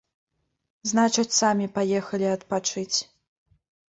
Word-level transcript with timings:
Значыць, 0.91 1.35
самі 1.39 1.67
паехалі 1.75 2.27
адпачыць. 2.37 2.97